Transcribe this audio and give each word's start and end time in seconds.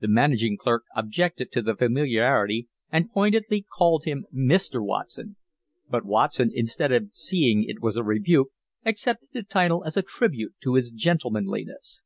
The 0.00 0.08
managing 0.08 0.56
clerk 0.56 0.84
objected 0.96 1.52
to 1.52 1.60
the 1.60 1.76
familiarity, 1.76 2.68
and 2.90 3.10
pointedly 3.12 3.66
called 3.76 4.04
him 4.06 4.24
Mr. 4.34 4.82
Watson, 4.82 5.36
but 5.90 6.06
Watson, 6.06 6.50
instead 6.54 6.90
of 6.90 7.10
seeing 7.12 7.66
that 7.66 7.72
it 7.72 7.82
was 7.82 7.98
a 7.98 8.02
rebuke, 8.02 8.48
accepted 8.86 9.28
the 9.34 9.42
title 9.42 9.84
as 9.84 9.98
a 9.98 10.02
tribute 10.02 10.54
to 10.62 10.72
his 10.72 10.90
gentlemanliness. 10.90 12.02